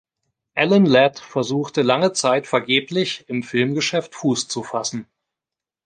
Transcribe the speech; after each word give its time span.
Alan 0.55 0.87
Ladd 0.87 1.19
versuchte 1.19 1.83
lange 1.83 2.11
Zeit 2.13 2.47
vergeblich, 2.47 3.25
im 3.27 3.43
Filmgeschäft 3.43 4.15
Fuß 4.15 4.47
zu 4.47 4.63
fassen. 4.63 5.05